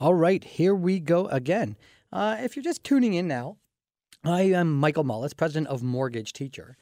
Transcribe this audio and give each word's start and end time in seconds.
All 0.00 0.14
right, 0.14 0.42
here 0.42 0.74
we 0.74 0.98
go 0.98 1.26
again. 1.26 1.76
Uh, 2.10 2.38
if 2.40 2.56
you're 2.56 2.62
just 2.62 2.82
tuning 2.82 3.12
in 3.12 3.28
now, 3.28 3.58
I 4.24 4.44
am 4.44 4.74
Michael 4.74 5.04
Mullis, 5.04 5.36
president 5.36 5.66
of 5.66 5.82
Mortgage 5.82 6.32
Teacher. 6.32 6.78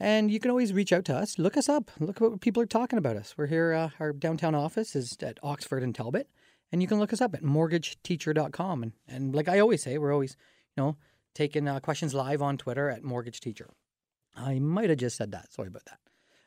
And 0.00 0.30
you 0.30 0.40
can 0.40 0.50
always 0.50 0.72
reach 0.72 0.90
out 0.90 1.04
to 1.04 1.14
us. 1.14 1.38
Look 1.38 1.58
us 1.58 1.68
up. 1.68 1.90
Look 2.00 2.18
what 2.18 2.40
people 2.40 2.62
are 2.62 2.66
talking 2.66 2.98
about 2.98 3.18
us. 3.18 3.34
We're 3.36 3.48
here, 3.48 3.74
uh, 3.74 3.90
our 4.00 4.14
downtown 4.14 4.54
office 4.54 4.96
is 4.96 5.18
at 5.20 5.38
Oxford 5.42 5.82
and 5.82 5.94
Talbot. 5.94 6.30
And 6.72 6.80
you 6.80 6.88
can 6.88 6.98
look 6.98 7.12
us 7.12 7.20
up 7.20 7.34
at 7.34 7.42
mortgageteacher.com. 7.42 8.82
And, 8.82 8.92
and 9.06 9.34
like 9.34 9.48
I 9.48 9.58
always 9.58 9.82
say, 9.82 9.98
we're 9.98 10.14
always, 10.14 10.34
you 10.78 10.82
know, 10.82 10.96
taking 11.34 11.68
uh, 11.68 11.80
questions 11.80 12.14
live 12.14 12.40
on 12.40 12.56
Twitter 12.56 12.88
at 12.88 13.04
Mortgage 13.04 13.40
Teacher. 13.40 13.68
I 14.34 14.60
might 14.60 14.88
have 14.88 14.98
just 14.98 15.18
said 15.18 15.30
that. 15.32 15.52
Sorry 15.52 15.68
about 15.68 15.84
that. 15.84 15.98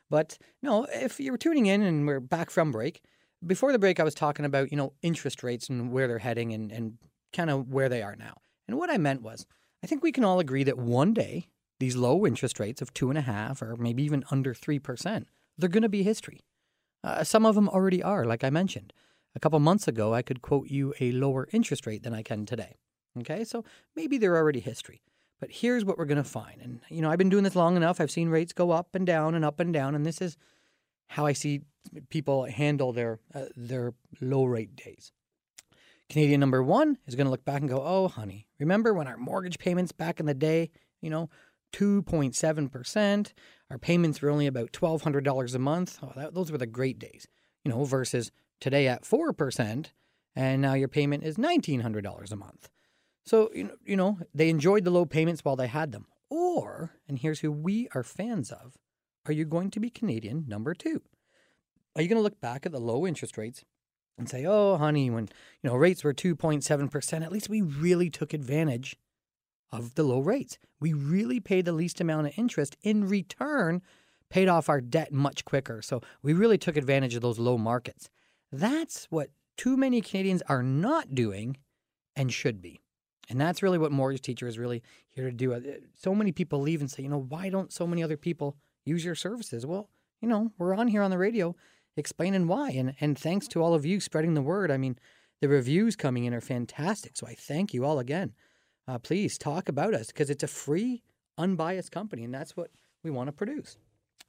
But 0.08 0.38
no, 0.60 0.88
if 0.92 1.20
you're 1.20 1.36
tuning 1.36 1.66
in 1.66 1.82
and 1.82 2.04
we're 2.04 2.18
back 2.18 2.50
from 2.50 2.72
break, 2.72 3.00
before 3.46 3.72
the 3.72 3.78
break, 3.78 4.00
I 4.00 4.04
was 4.04 4.14
talking 4.14 4.44
about, 4.44 4.70
you 4.70 4.76
know, 4.76 4.92
interest 5.02 5.42
rates 5.42 5.68
and 5.68 5.90
where 5.90 6.08
they're 6.08 6.18
heading 6.18 6.52
and, 6.52 6.70
and 6.70 6.98
kind 7.32 7.50
of 7.50 7.68
where 7.68 7.88
they 7.88 8.02
are 8.02 8.16
now. 8.16 8.34
And 8.68 8.76
what 8.78 8.90
I 8.90 8.98
meant 8.98 9.22
was, 9.22 9.46
I 9.82 9.86
think 9.86 10.02
we 10.02 10.12
can 10.12 10.24
all 10.24 10.40
agree 10.40 10.64
that 10.64 10.78
one 10.78 11.14
day 11.14 11.48
these 11.78 11.96
low 11.96 12.26
interest 12.26 12.60
rates 12.60 12.82
of 12.82 12.92
two 12.92 13.08
and 13.08 13.18
a 13.18 13.22
half 13.22 13.62
or 13.62 13.76
maybe 13.76 14.02
even 14.02 14.24
under 14.30 14.52
3%, 14.52 15.24
they're 15.56 15.68
going 15.68 15.82
to 15.82 15.88
be 15.88 16.02
history. 16.02 16.40
Uh, 17.02 17.24
some 17.24 17.46
of 17.46 17.54
them 17.54 17.68
already 17.68 18.02
are, 18.02 18.24
like 18.24 18.44
I 18.44 18.50
mentioned. 18.50 18.92
A 19.34 19.40
couple 19.40 19.58
months 19.60 19.88
ago, 19.88 20.12
I 20.12 20.22
could 20.22 20.42
quote 20.42 20.68
you 20.68 20.92
a 21.00 21.12
lower 21.12 21.48
interest 21.52 21.86
rate 21.86 22.02
than 22.02 22.12
I 22.12 22.22
can 22.22 22.44
today. 22.44 22.76
Okay, 23.18 23.44
so 23.44 23.64
maybe 23.96 24.18
they're 24.18 24.36
already 24.36 24.60
history. 24.60 25.02
But 25.40 25.50
here's 25.50 25.84
what 25.84 25.96
we're 25.96 26.04
going 26.04 26.22
to 26.22 26.24
find. 26.24 26.60
And, 26.60 26.80
you 26.90 27.00
know, 27.00 27.10
I've 27.10 27.18
been 27.18 27.30
doing 27.30 27.44
this 27.44 27.56
long 27.56 27.76
enough. 27.76 28.00
I've 28.00 28.10
seen 28.10 28.28
rates 28.28 28.52
go 28.52 28.70
up 28.70 28.94
and 28.94 29.06
down 29.06 29.34
and 29.34 29.44
up 29.44 29.58
and 29.58 29.72
down. 29.72 29.94
And 29.94 30.04
this 30.04 30.20
is 30.20 30.36
how 31.10 31.26
I 31.26 31.32
see 31.32 31.62
people 32.08 32.44
handle 32.44 32.92
their, 32.92 33.18
uh, 33.34 33.46
their 33.56 33.94
low 34.20 34.44
rate 34.44 34.76
days. 34.76 35.10
Canadian 36.08 36.38
number 36.38 36.62
one 36.62 36.98
is 37.08 37.16
going 37.16 37.24
to 37.24 37.32
look 37.32 37.44
back 37.44 37.60
and 37.60 37.68
go, 37.68 37.82
oh, 37.84 38.06
honey, 38.06 38.46
remember 38.60 38.94
when 38.94 39.08
our 39.08 39.16
mortgage 39.16 39.58
payments 39.58 39.90
back 39.90 40.20
in 40.20 40.26
the 40.26 40.34
day, 40.34 40.70
you 41.00 41.10
know, 41.10 41.28
2.7%. 41.72 43.32
Our 43.70 43.78
payments 43.78 44.22
were 44.22 44.30
only 44.30 44.46
about 44.46 44.70
$1,200 44.72 45.54
a 45.54 45.58
month. 45.58 45.98
Oh, 46.00 46.12
that, 46.14 46.32
those 46.32 46.52
were 46.52 46.58
the 46.58 46.66
great 46.66 47.00
days, 47.00 47.26
you 47.64 47.72
know, 47.72 47.82
versus 47.82 48.30
today 48.60 48.86
at 48.86 49.02
4%, 49.02 49.86
and 50.36 50.62
now 50.62 50.74
your 50.74 50.88
payment 50.88 51.24
is 51.24 51.36
$1,900 51.36 52.32
a 52.32 52.36
month. 52.36 52.68
So, 53.24 53.50
you 53.52 53.64
know, 53.64 53.74
you 53.84 53.96
know, 53.96 54.18
they 54.32 54.48
enjoyed 54.48 54.84
the 54.84 54.90
low 54.90 55.06
payments 55.06 55.44
while 55.44 55.56
they 55.56 55.66
had 55.66 55.90
them. 55.90 56.06
Or, 56.28 56.92
and 57.08 57.18
here's 57.18 57.40
who 57.40 57.50
we 57.50 57.88
are 57.96 58.04
fans 58.04 58.52
of, 58.52 58.76
are 59.26 59.32
you 59.32 59.44
going 59.44 59.70
to 59.70 59.80
be 59.80 59.90
Canadian 59.90 60.44
number 60.48 60.74
two? 60.74 61.02
Are 61.94 62.02
you 62.02 62.08
going 62.08 62.18
to 62.18 62.22
look 62.22 62.40
back 62.40 62.66
at 62.66 62.72
the 62.72 62.80
low 62.80 63.06
interest 63.06 63.36
rates 63.36 63.64
and 64.18 64.28
say, 64.28 64.44
oh, 64.46 64.76
honey, 64.76 65.10
when, 65.10 65.28
you 65.62 65.70
know, 65.70 65.76
rates 65.76 66.04
were 66.04 66.14
2.7%, 66.14 67.22
at 67.22 67.32
least 67.32 67.48
we 67.48 67.62
really 67.62 68.10
took 68.10 68.32
advantage 68.32 68.96
of 69.72 69.94
the 69.94 70.02
low 70.02 70.20
rates. 70.20 70.58
We 70.78 70.92
really 70.92 71.40
paid 71.40 71.64
the 71.64 71.72
least 71.72 72.00
amount 72.00 72.26
of 72.26 72.32
interest 72.36 72.76
in 72.82 73.08
return, 73.08 73.82
paid 74.28 74.48
off 74.48 74.68
our 74.68 74.80
debt 74.80 75.12
much 75.12 75.44
quicker. 75.44 75.82
So 75.82 76.00
we 76.22 76.32
really 76.32 76.58
took 76.58 76.76
advantage 76.76 77.14
of 77.14 77.22
those 77.22 77.38
low 77.38 77.58
markets. 77.58 78.10
That's 78.52 79.06
what 79.06 79.30
too 79.56 79.76
many 79.76 80.00
Canadians 80.00 80.42
are 80.48 80.62
not 80.62 81.14
doing 81.14 81.56
and 82.16 82.32
should 82.32 82.60
be. 82.60 82.80
And 83.28 83.40
that's 83.40 83.62
really 83.62 83.78
what 83.78 83.92
Mortgage 83.92 84.22
Teacher 84.22 84.48
is 84.48 84.58
really 84.58 84.82
here 85.08 85.26
to 85.26 85.36
do. 85.36 85.54
Uh, 85.54 85.60
so 85.94 86.14
many 86.14 86.32
people 86.32 86.60
leave 86.60 86.80
and 86.80 86.90
say, 86.90 87.04
you 87.04 87.08
know, 87.08 87.26
why 87.28 87.48
don't 87.48 87.72
so 87.72 87.86
many 87.86 88.02
other 88.02 88.16
people 88.16 88.56
use 88.84 89.04
your 89.04 89.14
services? 89.14 89.66
Well, 89.66 89.88
you 90.20 90.28
know, 90.28 90.52
we're 90.58 90.74
on 90.74 90.88
here 90.88 91.02
on 91.02 91.10
the 91.10 91.18
radio 91.18 91.54
explaining 91.96 92.46
why. 92.46 92.70
And 92.70 92.94
and 93.00 93.18
thanks 93.18 93.48
to 93.48 93.62
all 93.62 93.74
of 93.74 93.86
you 93.86 94.00
spreading 94.00 94.34
the 94.34 94.42
word. 94.42 94.70
I 94.70 94.76
mean, 94.76 94.98
the 95.40 95.48
reviews 95.48 95.96
coming 95.96 96.24
in 96.24 96.34
are 96.34 96.40
fantastic. 96.40 97.16
So 97.16 97.26
I 97.26 97.34
thank 97.34 97.72
you 97.72 97.84
all 97.84 97.98
again 97.98 98.34
uh, 98.90 98.98
please 98.98 99.38
talk 99.38 99.68
about 99.68 99.94
us 99.94 100.08
because 100.08 100.30
it's 100.30 100.42
a 100.42 100.48
free, 100.48 101.02
unbiased 101.38 101.92
company, 101.92 102.24
and 102.24 102.34
that's 102.34 102.56
what 102.56 102.70
we 103.04 103.10
want 103.10 103.28
to 103.28 103.32
produce. 103.32 103.76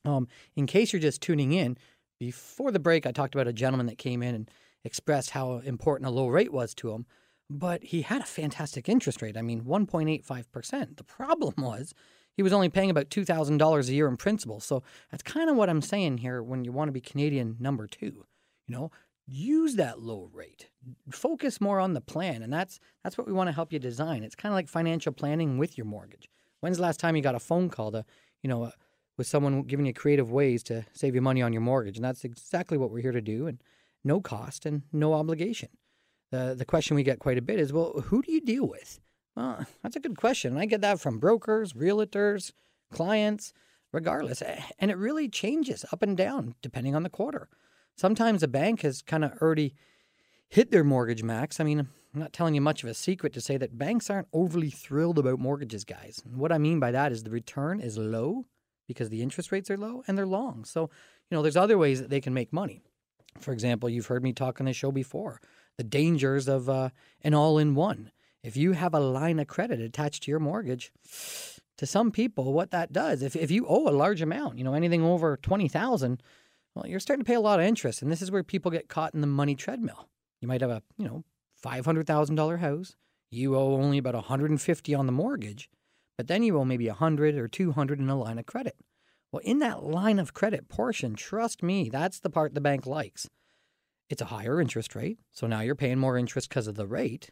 Um, 0.05 0.27
in 0.55 0.67
case 0.67 0.93
you're 0.93 1.01
just 1.01 1.21
tuning 1.21 1.51
in, 1.51 1.77
before 2.19 2.71
the 2.71 2.79
break, 2.79 3.07
I 3.07 3.11
talked 3.11 3.33
about 3.33 3.47
a 3.47 3.53
gentleman 3.53 3.87
that 3.87 3.97
came 3.97 4.21
in 4.21 4.35
and 4.35 4.51
expressed 4.83 5.31
how 5.31 5.57
important 5.65 6.07
a 6.07 6.11
low 6.11 6.27
rate 6.27 6.53
was 6.53 6.75
to 6.75 6.91
him, 6.91 7.07
but 7.49 7.83
he 7.83 8.03
had 8.03 8.21
a 8.21 8.25
fantastic 8.25 8.87
interest 8.87 9.23
rate. 9.23 9.35
I 9.35 9.41
mean, 9.41 9.63
1.85%. 9.63 10.97
The 10.97 11.03
problem 11.03 11.53
was 11.57 11.95
he 12.35 12.43
was 12.43 12.53
only 12.53 12.69
paying 12.69 12.89
about 12.89 13.09
$2,000 13.09 13.89
a 13.89 13.93
year 13.93 14.07
in 14.07 14.17
principal. 14.17 14.59
So 14.59 14.83
that's 15.09 15.23
kind 15.23 15.49
of 15.49 15.55
what 15.55 15.69
I'm 15.69 15.81
saying 15.81 16.19
here 16.19 16.41
when 16.41 16.63
you 16.63 16.71
want 16.71 16.87
to 16.87 16.93
be 16.93 17.01
Canadian 17.01 17.57
number 17.59 17.87
two. 17.87 18.25
You 18.67 18.75
know, 18.75 18.91
use 19.27 19.75
that 19.75 20.01
low 20.01 20.29
rate. 20.33 20.69
Focus 21.09 21.61
more 21.61 21.79
on 21.79 21.93
the 21.93 22.01
plan, 22.01 22.41
and 22.41 22.51
that's 22.51 22.79
that's 23.03 23.17
what 23.17 23.27
we 23.27 23.33
want 23.33 23.47
to 23.47 23.53
help 23.53 23.73
you 23.73 23.79
design. 23.79 24.23
It's 24.23 24.35
kind 24.35 24.51
of 24.51 24.55
like 24.55 24.67
financial 24.67 25.11
planning 25.11 25.57
with 25.57 25.77
your 25.77 25.85
mortgage. 25.85 26.29
When's 26.59 26.77
the 26.77 26.83
last 26.83 26.99
time 26.99 27.15
you 27.15 27.21
got 27.21 27.35
a 27.35 27.39
phone 27.39 27.69
call 27.69 27.91
to, 27.91 28.05
you 28.43 28.47
know, 28.47 28.63
uh, 28.63 28.71
with 29.17 29.27
someone 29.27 29.63
giving 29.63 29.85
you 29.85 29.93
creative 29.93 30.31
ways 30.31 30.63
to 30.63 30.85
save 30.93 31.15
you 31.15 31.21
money 31.21 31.41
on 31.41 31.53
your 31.53 31.61
mortgage? 31.61 31.97
And 31.97 32.05
that's 32.05 32.23
exactly 32.23 32.77
what 32.77 32.91
we're 32.91 33.01
here 33.01 33.11
to 33.11 33.21
do, 33.21 33.47
and 33.47 33.61
no 34.03 34.21
cost 34.21 34.65
and 34.65 34.83
no 34.91 35.13
obligation. 35.13 35.69
The 36.31 36.55
the 36.57 36.65
question 36.65 36.95
we 36.95 37.03
get 37.03 37.19
quite 37.19 37.37
a 37.37 37.41
bit 37.41 37.59
is, 37.59 37.73
well, 37.73 38.01
who 38.05 38.21
do 38.21 38.31
you 38.31 38.41
deal 38.41 38.67
with? 38.67 38.99
Well, 39.35 39.65
that's 39.83 39.95
a 39.95 40.01
good 40.01 40.17
question. 40.17 40.57
I 40.57 40.65
get 40.65 40.81
that 40.81 40.99
from 40.99 41.19
brokers, 41.19 41.73
realtors, 41.73 42.51
clients, 42.91 43.53
regardless, 43.91 44.41
and 44.79 44.91
it 44.91 44.97
really 44.97 45.27
changes 45.29 45.85
up 45.91 46.01
and 46.01 46.15
down 46.15 46.55
depending 46.61 46.95
on 46.95 47.03
the 47.03 47.09
quarter. 47.09 47.49
Sometimes 47.95 48.41
a 48.41 48.47
bank 48.47 48.81
has 48.81 49.01
kind 49.01 49.23
of 49.23 49.33
already 49.41 49.75
hit 50.47 50.71
their 50.71 50.83
mortgage 50.83 51.23
max. 51.23 51.59
I 51.59 51.63
mean, 51.63 51.79
I'm 51.79 52.19
not 52.19 52.33
telling 52.33 52.55
you 52.55 52.61
much 52.61 52.83
of 52.83 52.89
a 52.89 52.93
secret 52.93 53.33
to 53.33 53.41
say 53.41 53.57
that 53.57 53.77
banks 53.77 54.09
aren't 54.09 54.27
overly 54.33 54.69
thrilled 54.69 55.17
about 55.17 55.39
mortgages, 55.39 55.85
guys. 55.85 56.21
And 56.25 56.37
what 56.37 56.51
I 56.51 56.57
mean 56.57 56.79
by 56.79 56.91
that 56.91 57.11
is 57.11 57.23
the 57.23 57.29
return 57.29 57.79
is 57.79 57.97
low 57.97 58.45
because 58.87 59.09
the 59.09 59.21
interest 59.21 59.51
rates 59.51 59.69
are 59.69 59.77
low 59.77 60.03
and 60.07 60.17
they're 60.17 60.25
long. 60.25 60.65
So, 60.65 60.89
you 61.29 61.37
know, 61.37 61.41
there's 61.41 61.55
other 61.55 61.77
ways 61.77 62.01
that 62.01 62.09
they 62.09 62.19
can 62.19 62.33
make 62.33 62.51
money. 62.51 62.81
For 63.39 63.53
example, 63.53 63.89
you've 63.89 64.07
heard 64.07 64.23
me 64.23 64.33
talk 64.33 64.59
on 64.59 64.65
this 64.65 64.75
show 64.75 64.91
before 64.91 65.39
the 65.77 65.83
dangers 65.85 66.49
of 66.49 66.69
uh, 66.69 66.89
an 67.21 67.33
all 67.33 67.57
in 67.57 67.75
one. 67.75 68.11
If 68.43 68.57
you 68.57 68.71
have 68.71 68.93
a 68.93 68.99
line 68.99 69.39
of 69.39 69.47
credit 69.47 69.79
attached 69.79 70.23
to 70.23 70.31
your 70.31 70.39
mortgage, 70.39 70.91
to 71.77 71.85
some 71.85 72.11
people, 72.11 72.53
what 72.53 72.71
that 72.71 72.91
does, 72.91 73.21
if, 73.21 73.35
if 73.35 73.51
you 73.51 73.65
owe 73.67 73.87
a 73.87 73.91
large 73.91 74.21
amount, 74.21 74.57
you 74.57 74.63
know, 74.63 74.73
anything 74.73 75.03
over 75.03 75.37
20,000, 75.37 76.21
well, 76.73 76.87
you're 76.87 76.99
starting 76.99 77.23
to 77.23 77.27
pay 77.27 77.35
a 77.35 77.41
lot 77.41 77.59
of 77.59 77.65
interest, 77.65 78.01
and 78.01 78.11
this 78.11 78.21
is 78.21 78.31
where 78.31 78.43
people 78.43 78.71
get 78.71 78.87
caught 78.87 79.13
in 79.13 79.21
the 79.21 79.27
money 79.27 79.55
treadmill. 79.55 80.09
You 80.39 80.47
might 80.47 80.61
have 80.61 80.69
a, 80.71 80.81
you 80.97 81.05
know, 81.05 81.23
five 81.55 81.85
hundred 81.85 82.07
thousand 82.07 82.35
dollar 82.35 82.57
house. 82.57 82.95
You 83.29 83.55
owe 83.55 83.75
only 83.75 83.97
about 83.97 84.15
150 84.15 84.93
on 84.95 85.05
the 85.05 85.11
mortgage, 85.11 85.69
but 86.17 86.27
then 86.27 86.43
you 86.43 86.57
owe 86.57 86.65
maybe 86.65 86.87
100 86.87 87.35
or 87.35 87.47
200 87.47 87.99
in 87.99 88.09
a 88.09 88.17
line 88.17 88.39
of 88.39 88.45
credit. 88.45 88.75
Well, 89.31 89.41
in 89.45 89.59
that 89.59 89.83
line 89.83 90.19
of 90.19 90.33
credit 90.33 90.67
portion, 90.67 91.15
trust 91.15 91.63
me, 91.63 91.89
that's 91.89 92.19
the 92.19 92.29
part 92.29 92.53
the 92.53 92.61
bank 92.61 92.85
likes. 92.85 93.29
It's 94.09 94.21
a 94.21 94.25
higher 94.25 94.59
interest 94.59 94.93
rate, 94.95 95.19
so 95.31 95.47
now 95.47 95.61
you're 95.61 95.75
paying 95.75 95.99
more 95.99 96.17
interest 96.17 96.49
because 96.49 96.67
of 96.67 96.75
the 96.75 96.87
rate. 96.87 97.29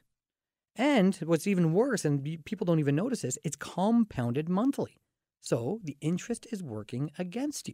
And 0.80 1.14
what's 1.26 1.46
even 1.46 1.74
worse, 1.74 2.06
and 2.06 2.24
people 2.46 2.64
don't 2.64 2.80
even 2.80 2.96
notice 2.96 3.24
this, 3.24 3.38
it's 3.44 3.58
compounded 3.58 4.48
monthly. 4.48 4.96
So 5.42 5.82
the 5.84 5.98
interest 6.00 6.48
is 6.54 6.64
working 6.64 7.12
against 7.20 7.68
you. 7.68 7.74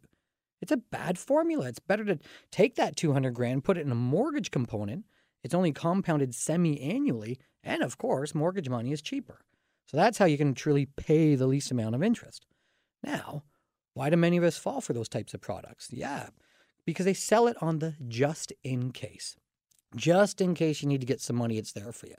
It's 0.59 0.71
a 0.71 0.77
bad 0.77 1.19
formula. 1.19 1.67
It's 1.67 1.77
better 1.77 2.03
to 2.05 2.17
take 2.49 2.73
that 2.75 2.95
200 2.95 3.31
grand, 3.35 3.63
put 3.63 3.77
it 3.77 3.85
in 3.85 3.91
a 3.91 3.95
mortgage 3.95 4.49
component. 4.49 5.05
It's 5.43 5.53
only 5.53 5.71
compounded 5.71 6.33
semi 6.33 6.81
annually. 6.81 7.37
And 7.63 7.83
of 7.83 7.99
course, 7.99 8.33
mortgage 8.33 8.69
money 8.69 8.91
is 8.91 9.03
cheaper. 9.03 9.41
So 9.85 9.97
that's 9.97 10.17
how 10.17 10.25
you 10.25 10.39
can 10.39 10.55
truly 10.55 10.87
pay 10.87 11.35
the 11.35 11.45
least 11.45 11.69
amount 11.69 11.93
of 11.93 12.01
interest. 12.01 12.47
Now, 13.03 13.43
why 13.93 14.09
do 14.09 14.17
many 14.17 14.37
of 14.37 14.43
us 14.43 14.57
fall 14.57 14.81
for 14.81 14.93
those 14.93 15.09
types 15.09 15.35
of 15.35 15.41
products? 15.41 15.89
Yeah, 15.91 16.29
because 16.87 17.05
they 17.05 17.13
sell 17.13 17.45
it 17.45 17.57
on 17.61 17.77
the 17.77 17.93
just 18.07 18.51
in 18.63 18.89
case. 18.89 19.35
Just 19.95 20.41
in 20.41 20.55
case 20.55 20.81
you 20.81 20.89
need 20.89 21.01
to 21.01 21.07
get 21.07 21.21
some 21.21 21.35
money, 21.35 21.59
it's 21.59 21.71
there 21.71 21.91
for 21.91 22.07
you. 22.07 22.15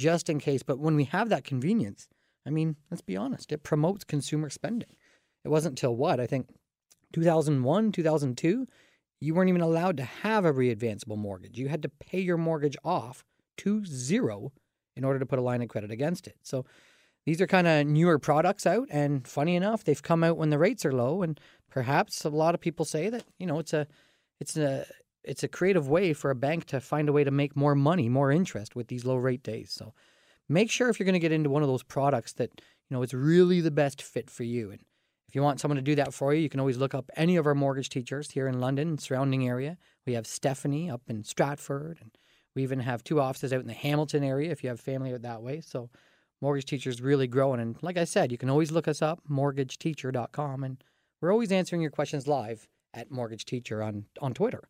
Just 0.00 0.30
in 0.30 0.38
case. 0.38 0.62
But 0.62 0.78
when 0.78 0.96
we 0.96 1.04
have 1.04 1.28
that 1.28 1.44
convenience, 1.44 2.08
I 2.46 2.50
mean, 2.50 2.76
let's 2.90 3.02
be 3.02 3.18
honest, 3.18 3.52
it 3.52 3.62
promotes 3.62 4.02
consumer 4.02 4.48
spending. 4.48 4.88
It 5.44 5.50
wasn't 5.50 5.76
till 5.76 5.94
what? 5.94 6.18
I 6.18 6.26
think 6.26 6.48
2001, 7.12 7.92
2002, 7.92 8.66
you 9.20 9.34
weren't 9.34 9.50
even 9.50 9.60
allowed 9.60 9.98
to 9.98 10.04
have 10.04 10.46
a 10.46 10.54
readvanceable 10.54 11.18
mortgage. 11.18 11.58
You 11.58 11.68
had 11.68 11.82
to 11.82 11.90
pay 11.90 12.18
your 12.18 12.38
mortgage 12.38 12.78
off 12.82 13.24
to 13.58 13.84
zero 13.84 14.52
in 14.96 15.04
order 15.04 15.18
to 15.18 15.26
put 15.26 15.38
a 15.38 15.42
line 15.42 15.60
of 15.60 15.68
credit 15.68 15.90
against 15.90 16.26
it. 16.26 16.36
So 16.42 16.64
these 17.26 17.42
are 17.42 17.46
kind 17.46 17.66
of 17.66 17.86
newer 17.86 18.18
products 18.18 18.64
out 18.64 18.88
and 18.90 19.28
funny 19.28 19.54
enough 19.54 19.84
they've 19.84 20.02
come 20.02 20.24
out 20.24 20.38
when 20.38 20.48
the 20.48 20.58
rates 20.58 20.86
are 20.86 20.92
low 20.92 21.20
and 21.20 21.38
perhaps 21.68 22.24
a 22.24 22.30
lot 22.30 22.54
of 22.54 22.60
people 22.62 22.86
say 22.86 23.10
that 23.10 23.24
you 23.38 23.46
know 23.46 23.58
it's 23.58 23.74
a 23.74 23.86
it's 24.40 24.56
a 24.56 24.86
it's 25.24 25.42
a 25.42 25.48
creative 25.48 25.88
way 25.88 26.12
for 26.12 26.30
a 26.30 26.34
bank 26.34 26.64
to 26.66 26.80
find 26.80 27.08
a 27.08 27.12
way 27.12 27.24
to 27.24 27.30
make 27.30 27.56
more 27.56 27.74
money 27.74 28.08
more 28.08 28.30
interest 28.30 28.74
with 28.74 28.88
these 28.88 29.04
low 29.04 29.16
rate 29.16 29.42
days 29.42 29.70
so 29.70 29.92
make 30.48 30.70
sure 30.70 30.88
if 30.88 30.98
you're 30.98 31.04
going 31.04 31.12
to 31.12 31.18
get 31.18 31.32
into 31.32 31.50
one 31.50 31.62
of 31.62 31.68
those 31.68 31.82
products 31.82 32.32
that 32.32 32.50
you 32.56 32.96
know 32.96 33.02
it's 33.02 33.14
really 33.14 33.60
the 33.60 33.70
best 33.70 34.02
fit 34.02 34.30
for 34.30 34.44
you 34.44 34.70
and 34.70 34.80
if 35.28 35.36
you 35.36 35.42
want 35.42 35.60
someone 35.60 35.76
to 35.76 35.82
do 35.82 35.94
that 35.94 36.12
for 36.12 36.34
you, 36.34 36.40
you 36.40 36.48
can 36.48 36.58
always 36.58 36.76
look 36.76 36.92
up 36.92 37.08
any 37.14 37.36
of 37.36 37.46
our 37.46 37.54
mortgage 37.54 37.88
teachers 37.88 38.32
here 38.32 38.48
in 38.48 38.58
London 38.58 38.88
and 38.88 39.00
surrounding 39.00 39.46
area. 39.46 39.78
We 40.04 40.14
have 40.14 40.26
Stephanie 40.26 40.90
up 40.90 41.02
in 41.06 41.22
Stratford, 41.22 41.98
and 42.00 42.10
We 42.56 42.64
even 42.64 42.80
have 42.80 43.04
two 43.04 43.20
offices 43.20 43.52
out 43.52 43.60
in 43.60 43.68
the 43.68 43.72
Hamilton 43.72 44.24
area 44.24 44.50
if 44.50 44.64
you 44.64 44.70
have 44.70 44.80
family 44.80 45.14
out 45.14 45.22
that 45.22 45.40
way. 45.40 45.60
So 45.60 45.88
Mortgage 46.40 46.64
teachers 46.64 47.02
really 47.02 47.26
growing. 47.26 47.60
And 47.60 47.76
like 47.82 47.98
I 47.98 48.04
said, 48.04 48.32
you 48.32 48.38
can 48.38 48.50
always 48.50 48.72
look 48.72 48.88
us 48.88 49.02
up, 49.02 49.20
mortgageteacher.com. 49.30 50.64
And 50.64 50.82
we're 51.20 51.32
always 51.32 51.52
answering 51.52 51.82
your 51.82 51.90
questions 51.90 52.26
live 52.26 52.66
at 52.94 53.10
Mortgage 53.10 53.44
Teacher 53.44 53.82
on, 53.82 54.06
on 54.20 54.32
Twitter. 54.32 54.68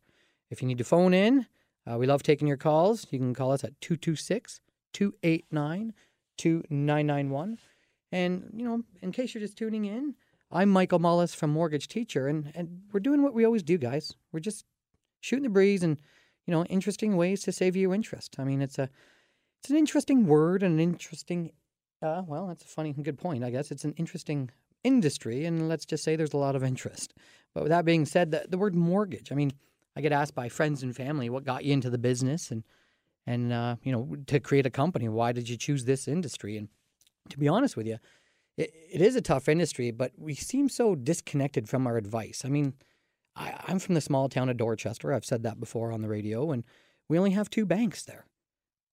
If 0.51 0.61
you 0.61 0.67
need 0.67 0.77
to 0.77 0.83
phone 0.83 1.13
in, 1.13 1.47
uh, 1.89 1.97
we 1.97 2.05
love 2.05 2.21
taking 2.21 2.47
your 2.47 2.57
calls. 2.57 3.07
You 3.09 3.17
can 3.17 3.33
call 3.33 3.53
us 3.53 3.63
at 3.63 3.79
226 3.81 4.61
289 4.93 5.93
2991. 6.37 7.57
And, 8.11 8.51
you 8.53 8.65
know, 8.65 8.83
in 9.01 9.11
case 9.13 9.33
you're 9.33 9.41
just 9.41 9.57
tuning 9.57 9.85
in, 9.85 10.15
I'm 10.51 10.69
Michael 10.69 10.99
Mullis 10.99 11.33
from 11.33 11.51
Mortgage 11.51 11.87
Teacher, 11.87 12.27
and, 12.27 12.51
and 12.53 12.81
we're 12.91 12.99
doing 12.99 13.23
what 13.23 13.33
we 13.33 13.45
always 13.45 13.63
do, 13.63 13.77
guys. 13.77 14.13
We're 14.33 14.41
just 14.41 14.65
shooting 15.21 15.43
the 15.43 15.49
breeze 15.49 15.81
and, 15.81 15.97
you 16.45 16.51
know, 16.51 16.65
interesting 16.65 17.15
ways 17.15 17.41
to 17.43 17.53
save 17.53 17.77
you 17.77 17.93
interest. 17.93 18.35
I 18.37 18.43
mean, 18.43 18.61
it's 18.61 18.77
a 18.77 18.89
it's 19.61 19.69
an 19.69 19.77
interesting 19.77 20.25
word 20.25 20.63
and 20.63 20.73
an 20.73 20.79
interesting 20.79 21.51
uh, 22.01 22.23
well, 22.27 22.47
that's 22.47 22.63
a 22.63 22.67
funny 22.67 22.93
good 22.93 23.17
point, 23.17 23.43
I 23.43 23.51
guess. 23.51 23.71
It's 23.71 23.85
an 23.85 23.93
interesting 23.95 24.49
industry, 24.83 25.45
and 25.45 25.69
let's 25.69 25.85
just 25.85 26.03
say 26.03 26.15
there's 26.15 26.33
a 26.33 26.37
lot 26.37 26.55
of 26.55 26.63
interest. 26.63 27.13
But 27.53 27.63
with 27.63 27.69
that 27.69 27.85
being 27.85 28.05
said, 28.05 28.31
the, 28.31 28.45
the 28.49 28.57
word 28.57 28.75
mortgage, 28.75 29.31
I 29.31 29.35
mean, 29.35 29.53
I 29.95 30.01
get 30.01 30.11
asked 30.11 30.35
by 30.35 30.49
friends 30.49 30.83
and 30.83 30.95
family 30.95 31.29
what 31.29 31.43
got 31.43 31.65
you 31.65 31.73
into 31.73 31.89
the 31.89 31.97
business 31.97 32.51
and 32.51 32.63
and 33.27 33.53
uh, 33.53 33.75
you 33.83 33.91
know 33.91 34.15
to 34.27 34.39
create 34.39 34.65
a 34.65 34.71
company. 34.71 35.09
Why 35.09 35.31
did 35.31 35.49
you 35.49 35.57
choose 35.57 35.85
this 35.85 36.07
industry? 36.07 36.57
And 36.57 36.69
to 37.29 37.37
be 37.37 37.47
honest 37.47 37.77
with 37.77 37.87
you, 37.87 37.97
it, 38.57 38.71
it 38.91 39.01
is 39.01 39.15
a 39.15 39.21
tough 39.21 39.47
industry, 39.47 39.91
but 39.91 40.11
we 40.17 40.35
seem 40.35 40.69
so 40.69 40.95
disconnected 40.95 41.69
from 41.69 41.87
our 41.87 41.97
advice. 41.97 42.43
I 42.45 42.49
mean, 42.49 42.73
I, 43.35 43.53
I'm 43.67 43.79
from 43.79 43.95
the 43.95 44.01
small 44.01 44.29
town 44.29 44.49
of 44.49 44.57
Dorchester. 44.57 45.13
I've 45.13 45.25
said 45.25 45.43
that 45.43 45.59
before 45.59 45.91
on 45.91 46.01
the 46.01 46.09
radio, 46.09 46.51
and 46.51 46.63
we 47.07 47.17
only 47.17 47.31
have 47.31 47.49
two 47.49 47.65
banks 47.65 48.03
there. 48.03 48.25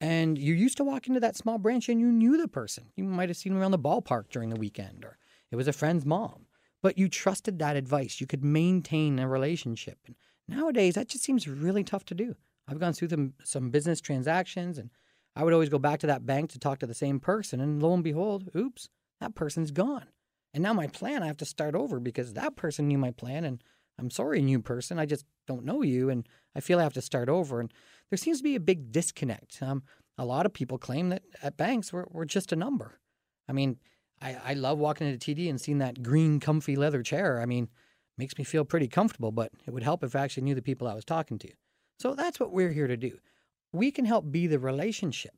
And 0.00 0.38
you 0.38 0.54
used 0.54 0.76
to 0.76 0.84
walk 0.84 1.08
into 1.08 1.20
that 1.20 1.36
small 1.36 1.58
branch 1.58 1.88
and 1.88 2.00
you 2.00 2.12
knew 2.12 2.36
the 2.36 2.46
person. 2.46 2.92
You 2.94 3.02
might 3.02 3.28
have 3.28 3.36
seen 3.36 3.52
them 3.52 3.60
around 3.60 3.72
the 3.72 3.78
ballpark 3.78 4.30
during 4.30 4.50
the 4.50 4.56
weekend, 4.56 5.04
or 5.04 5.18
it 5.50 5.56
was 5.56 5.66
a 5.66 5.72
friend's 5.72 6.06
mom. 6.06 6.46
But 6.82 6.96
you 6.98 7.08
trusted 7.08 7.58
that 7.58 7.76
advice. 7.76 8.20
You 8.20 8.26
could 8.28 8.44
maintain 8.44 9.18
a 9.18 9.26
relationship. 9.26 9.98
And 10.06 10.14
nowadays, 10.48 10.94
that 10.94 11.08
just 11.08 11.24
seems 11.24 11.46
really 11.46 11.84
tough 11.84 12.04
to 12.06 12.14
do. 12.14 12.34
I've 12.66 12.80
gone 12.80 12.92
through 12.92 13.32
some, 13.44 13.70
business 13.70 14.00
transactions, 14.00 14.78
and 14.78 14.90
I 15.34 15.44
would 15.44 15.52
always 15.52 15.68
go 15.68 15.78
back 15.78 16.00
to 16.00 16.06
that 16.08 16.26
bank 16.26 16.50
to 16.50 16.58
talk 16.58 16.78
to 16.80 16.86
the 16.86 16.94
same 16.94 17.20
person. 17.20 17.60
And 17.60 17.82
lo 17.82 17.94
and 17.94 18.04
behold, 18.04 18.50
oops, 18.54 18.88
that 19.20 19.34
person's 19.34 19.70
gone. 19.70 20.06
And 20.52 20.62
now 20.62 20.72
my 20.72 20.86
plan, 20.86 21.22
I 21.22 21.26
have 21.26 21.36
to 21.38 21.44
start 21.44 21.74
over 21.74 22.00
because 22.00 22.34
that 22.34 22.56
person 22.56 22.88
knew 22.88 22.98
my 22.98 23.10
plan. 23.10 23.44
And 23.44 23.62
I'm 23.98 24.10
sorry, 24.10 24.42
new 24.42 24.60
person. 24.60 24.98
I 24.98 25.06
just 25.06 25.24
don't 25.46 25.64
know 25.64 25.82
you. 25.82 26.10
And 26.10 26.28
I 26.54 26.60
feel 26.60 26.78
I 26.78 26.82
have 26.82 26.94
to 26.94 27.02
start 27.02 27.28
over. 27.28 27.60
And 27.60 27.72
there 28.10 28.16
seems 28.16 28.38
to 28.38 28.44
be 28.44 28.54
a 28.54 28.60
big 28.60 28.90
disconnect. 28.90 29.62
Um, 29.62 29.82
a 30.16 30.24
lot 30.24 30.46
of 30.46 30.52
people 30.52 30.78
claim 30.78 31.10
that 31.10 31.22
at 31.42 31.56
banks 31.56 31.92
we're, 31.92 32.06
we're 32.10 32.24
just 32.24 32.52
a 32.52 32.56
number. 32.56 32.98
I 33.48 33.52
mean, 33.52 33.78
I, 34.20 34.36
I 34.44 34.54
love 34.54 34.78
walking 34.78 35.06
into 35.06 35.34
TD 35.34 35.48
and 35.48 35.60
seeing 35.60 35.78
that 35.78 36.02
green, 36.02 36.40
comfy 36.40 36.76
leather 36.76 37.02
chair. 37.02 37.40
I 37.40 37.46
mean, 37.46 37.68
makes 38.18 38.36
me 38.36 38.44
feel 38.44 38.64
pretty 38.64 38.88
comfortable, 38.88 39.32
but 39.32 39.52
it 39.66 39.72
would 39.72 39.82
help 39.82 40.02
if 40.02 40.14
I 40.16 40.20
actually 40.20 40.44
knew 40.44 40.54
the 40.54 40.62
people 40.62 40.88
I 40.88 40.94
was 40.94 41.04
talking 41.04 41.38
to. 41.38 41.50
So 41.98 42.14
that's 42.14 42.38
what 42.38 42.52
we're 42.52 42.72
here 42.72 42.86
to 42.86 42.96
do. 42.96 43.18
We 43.72 43.90
can 43.90 44.04
help 44.04 44.30
be 44.30 44.46
the 44.46 44.58
relationship. 44.58 45.34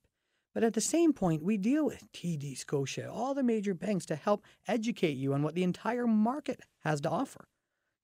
But 0.53 0.65
at 0.65 0.75
the 0.75 0.81
same 0.81 1.12
point, 1.12 1.44
we 1.44 1.56
deal 1.56 1.87
with 1.87 2.11
TD 2.12 2.56
Scotia, 2.56 3.09
all 3.11 3.35
the 3.35 3.43
major 3.43 3.73
banks 3.73 4.05
to 4.06 4.17
help 4.17 4.44
educate 4.67 5.17
you 5.17 5.32
on 5.32 5.43
what 5.43 5.55
the 5.55 5.62
entire 5.62 6.06
market 6.06 6.61
has 6.81 7.00
to 7.03 7.11
offer. 7.11 7.49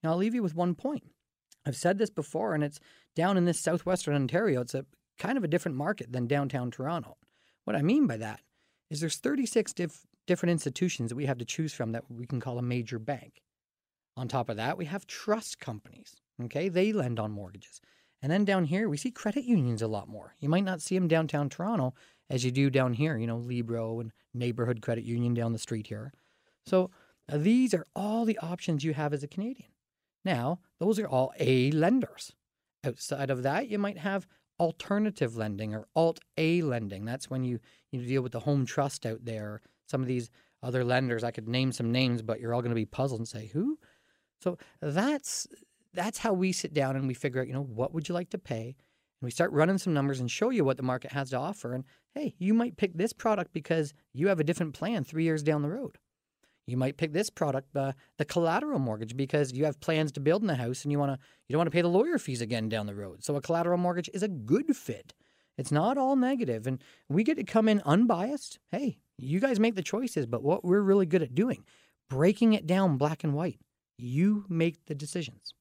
Now, 0.02 0.10
I'll 0.10 0.16
leave 0.16 0.34
you 0.34 0.42
with 0.42 0.54
one 0.54 0.74
point. 0.74 1.10
I've 1.66 1.76
said 1.76 1.98
this 1.98 2.10
before, 2.10 2.54
and 2.54 2.62
it's 2.62 2.78
down 3.16 3.36
in 3.36 3.44
this 3.44 3.58
southwestern 3.58 4.14
Ontario. 4.14 4.60
It's 4.60 4.74
a 4.74 4.86
kind 5.18 5.36
of 5.36 5.42
a 5.42 5.48
different 5.48 5.76
market 5.76 6.12
than 6.12 6.28
downtown 6.28 6.70
Toronto. 6.70 7.16
What 7.64 7.74
I 7.74 7.82
mean 7.82 8.06
by 8.06 8.16
that 8.18 8.40
is 8.90 9.00
there's 9.00 9.16
36 9.16 9.72
diff- 9.72 10.06
different 10.26 10.52
institutions 10.52 11.08
that 11.08 11.16
we 11.16 11.26
have 11.26 11.38
to 11.38 11.44
choose 11.44 11.72
from 11.72 11.92
that 11.92 12.04
we 12.08 12.26
can 12.26 12.40
call 12.40 12.58
a 12.58 12.62
major 12.62 13.00
bank. 13.00 13.42
On 14.16 14.28
top 14.28 14.48
of 14.48 14.56
that, 14.56 14.78
we 14.78 14.86
have 14.86 15.06
trust 15.06 15.60
companies. 15.60 16.16
Okay, 16.42 16.68
they 16.68 16.92
lend 16.92 17.18
on 17.18 17.30
mortgages. 17.30 17.80
And 18.22 18.32
then 18.32 18.44
down 18.44 18.64
here, 18.64 18.88
we 18.88 18.96
see 18.96 19.10
credit 19.10 19.44
unions 19.44 19.82
a 19.82 19.88
lot 19.88 20.08
more. 20.08 20.34
You 20.40 20.48
might 20.48 20.64
not 20.64 20.80
see 20.80 20.94
them 20.94 21.08
downtown 21.08 21.48
Toronto 21.48 21.94
as 22.30 22.44
you 22.44 22.50
do 22.50 22.70
down 22.70 22.94
here, 22.94 23.16
you 23.16 23.26
know, 23.26 23.36
Libro 23.36 24.00
and 24.00 24.12
Neighborhood 24.34 24.80
Credit 24.80 25.04
Union 25.04 25.34
down 25.34 25.52
the 25.52 25.58
street 25.58 25.86
here. 25.86 26.12
So 26.64 26.90
uh, 27.30 27.38
these 27.38 27.74
are 27.74 27.86
all 27.94 28.24
the 28.24 28.38
options 28.38 28.84
you 28.84 28.94
have 28.94 29.12
as 29.12 29.22
a 29.22 29.28
Canadian. 29.28 29.70
Now, 30.24 30.60
those 30.80 30.98
are 30.98 31.06
all 31.06 31.32
A 31.38 31.70
lenders. 31.70 32.32
Outside 32.84 33.30
of 33.30 33.42
that, 33.42 33.68
you 33.68 33.78
might 33.78 33.98
have 33.98 34.26
alternative 34.58 35.36
lending 35.36 35.74
or 35.74 35.86
alt 35.94 36.20
A 36.36 36.62
lending. 36.62 37.04
That's 37.04 37.30
when 37.30 37.44
you, 37.44 37.60
you 37.92 38.04
deal 38.04 38.22
with 38.22 38.32
the 38.32 38.40
home 38.40 38.66
trust 38.66 39.06
out 39.06 39.24
there. 39.24 39.60
Some 39.86 40.00
of 40.00 40.08
these 40.08 40.30
other 40.62 40.84
lenders, 40.84 41.22
I 41.22 41.30
could 41.30 41.48
name 41.48 41.70
some 41.70 41.92
names, 41.92 42.22
but 42.22 42.40
you're 42.40 42.54
all 42.54 42.62
going 42.62 42.70
to 42.70 42.74
be 42.74 42.86
puzzled 42.86 43.20
and 43.20 43.28
say, 43.28 43.46
who? 43.52 43.78
So 44.40 44.58
that's 44.80 45.46
that's 45.94 46.18
how 46.18 46.32
we 46.32 46.52
sit 46.52 46.74
down 46.74 46.94
and 46.94 47.08
we 47.08 47.14
figure 47.14 47.40
out, 47.40 47.48
you 47.48 47.54
know, 47.54 47.62
what 47.62 47.94
would 47.94 48.08
you 48.08 48.14
like 48.14 48.30
to 48.30 48.38
pay? 48.38 48.66
And 48.66 49.26
we 49.26 49.30
start 49.30 49.52
running 49.52 49.78
some 49.78 49.94
numbers 49.94 50.20
and 50.20 50.30
show 50.30 50.50
you 50.50 50.64
what 50.64 50.76
the 50.76 50.82
market 50.82 51.12
has 51.12 51.30
to 51.30 51.38
offer. 51.38 51.72
And 51.72 51.84
hey, 52.14 52.34
you 52.38 52.52
might 52.52 52.76
pick 52.76 52.94
this 52.94 53.12
product 53.12 53.52
because 53.52 53.94
you 54.12 54.28
have 54.28 54.38
a 54.38 54.44
different 54.44 54.74
plan 54.74 55.04
three 55.04 55.24
years 55.24 55.42
down 55.42 55.62
the 55.62 55.70
road. 55.70 55.96
You 56.66 56.76
might 56.76 56.96
pick 56.96 57.12
this 57.12 57.30
product, 57.30 57.74
uh, 57.76 57.92
the 58.18 58.24
collateral 58.24 58.80
mortgage, 58.80 59.16
because 59.16 59.52
you 59.52 59.64
have 59.64 59.80
plans 59.80 60.10
to 60.12 60.20
build 60.20 60.42
in 60.42 60.48
the 60.48 60.56
house 60.56 60.82
and 60.84 60.90
you 60.90 60.98
want 60.98 61.12
to 61.12 61.18
you 61.48 61.52
don't 61.52 61.60
want 61.60 61.68
to 61.68 61.74
pay 61.74 61.82
the 61.82 61.88
lawyer 61.88 62.18
fees 62.18 62.40
again 62.40 62.68
down 62.68 62.86
the 62.86 62.94
road. 62.94 63.24
So 63.24 63.36
a 63.36 63.40
collateral 63.40 63.78
mortgage 63.78 64.10
is 64.12 64.22
a 64.22 64.28
good 64.28 64.76
fit. 64.76 65.14
It's 65.56 65.72
not 65.72 65.96
all 65.96 66.16
negative, 66.16 66.66
and 66.66 66.82
we 67.08 67.22
get 67.24 67.36
to 67.36 67.44
come 67.44 67.68
in 67.68 67.80
unbiased. 67.86 68.58
Hey, 68.70 68.98
you 69.16 69.40
guys 69.40 69.58
make 69.58 69.74
the 69.74 69.82
choices, 69.82 70.26
but 70.26 70.42
what 70.42 70.64
we're 70.64 70.82
really 70.82 71.06
good 71.06 71.22
at 71.22 71.34
doing, 71.34 71.64
breaking 72.10 72.52
it 72.52 72.66
down 72.66 72.98
black 72.98 73.24
and 73.24 73.32
white. 73.32 73.60
You 73.98 74.44
make 74.48 74.86
the 74.86 74.94
decisions. 74.94 75.54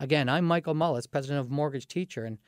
Again, 0.00 0.28
I'm 0.28 0.44
Michael 0.44 0.74
Mullis, 0.74 1.10
president 1.10 1.40
of 1.40 1.50
Mortgage 1.50 1.86
Teacher, 1.86 2.24
and 2.24 2.38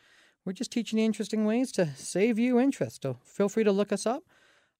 we're 0.45 0.53
just 0.53 0.73
teaching 0.73 0.99
you 0.99 1.05
interesting 1.05 1.45
ways 1.45 1.71
to 1.73 1.89
save 1.97 2.39
you 2.39 2.59
interest. 2.59 3.03
So 3.03 3.19
feel 3.25 3.49
free 3.49 3.65
to 3.65 3.73
look 3.73 3.93
us 3.93 4.07
up. 4.07 4.25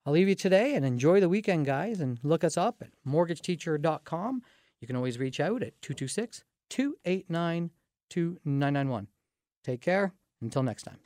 I'll 0.05 0.13
leave 0.13 0.29
you 0.29 0.35
today 0.35 0.75
and 0.75 0.85
enjoy 0.85 1.21
the 1.21 1.29
weekend, 1.29 1.67
guys, 1.67 2.01
and 2.01 2.19
look 2.23 2.45
us 2.45 2.57
up 2.57 2.77
at 2.81 2.91
mortgageteacher.com. 3.07 4.43
You 4.81 4.87
can 4.87 4.97
always 4.97 5.19
reach 5.19 5.41
out 5.41 5.63
at 5.63 5.81
226 5.83 6.45
289 6.71 7.71
2991. 8.09 9.09
Take 9.65 9.81
care. 9.81 10.13
Until 10.41 10.63
next 10.63 10.83
time. 10.85 11.06